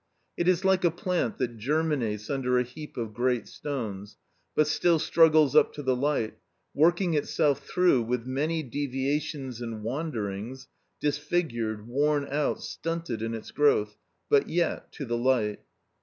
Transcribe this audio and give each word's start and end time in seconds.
It 0.35 0.47
is 0.47 0.65
like 0.65 0.83
a 0.83 0.89
plant 0.89 1.37
that 1.37 1.59
germinates 1.59 2.27
under 2.27 2.57
a 2.57 2.63
heap 2.63 2.97
of 2.97 3.13
great 3.13 3.47
stones, 3.47 4.17
but 4.55 4.65
still 4.65 4.97
struggles 4.97 5.55
up 5.55 5.73
to 5.73 5.83
the 5.83 5.95
light, 5.95 6.39
working 6.73 7.13
itself 7.13 7.67
through 7.67 8.01
with 8.01 8.25
many 8.25 8.63
deviations 8.63 9.61
and 9.61 9.83
windings, 9.83 10.67
disfigured, 10.99 11.87
worn 11.87 12.25
out, 12.31 12.63
stunted 12.63 13.21
in 13.21 13.35
its 13.35 13.51
growth,—but 13.51 14.49
yet, 14.49 14.91
to 14.93 15.05
the 15.05 15.17
light. 15.17 15.59